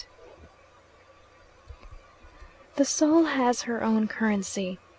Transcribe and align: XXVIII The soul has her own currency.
XXVIII 0.01 0.49
The 2.77 2.85
soul 2.85 3.23
has 3.25 3.61
her 3.63 3.83
own 3.83 4.07
currency. 4.07 4.79